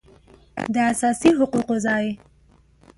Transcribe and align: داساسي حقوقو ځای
داساسي 0.75 1.29
حقوقو 1.39 1.75
ځای 1.85 2.07